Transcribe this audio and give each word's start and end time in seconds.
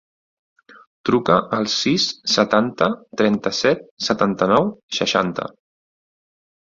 Truca 1.09 1.35
al 1.57 1.67
sis, 1.73 2.07
setanta, 2.37 2.87
trenta-set, 3.21 3.87
setanta-nou, 4.09 4.73
seixanta. 5.01 5.47